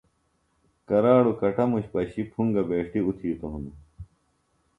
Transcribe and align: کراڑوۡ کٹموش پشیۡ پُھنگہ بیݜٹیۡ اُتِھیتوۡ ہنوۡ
کراڑوۡ 0.87 1.37
کٹموش 1.41 1.85
پشیۡ 1.93 2.29
پُھنگہ 2.31 2.63
بیݜٹیۡ 2.69 3.05
اُتِھیتوۡ 3.07 3.51
ہنوۡ 3.53 3.77